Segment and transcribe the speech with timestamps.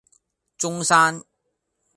[0.57, 1.21] 中山